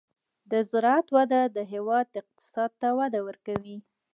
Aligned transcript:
د 0.51 0.53
زراعت 0.71 1.07
وده 1.17 1.41
د 1.55 1.57
هېواد 1.73 2.07
اقتصاد 2.21 2.71
ته 2.81 2.87
وده 2.99 3.19
ورکوي. 3.27 3.77